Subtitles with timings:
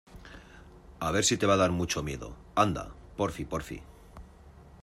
[1.07, 2.33] a ver si te va a dar mucho miedo.
[2.65, 2.89] anda,
[3.21, 3.81] porfi, porfi.